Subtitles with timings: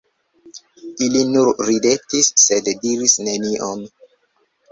[1.07, 3.85] Ili nur ridetis, sed diris nenion.